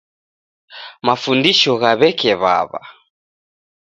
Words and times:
Mafundisho 1.07 1.71
gha 1.81 1.91
w'eke 1.99 2.31
w'aw'a 2.41 2.81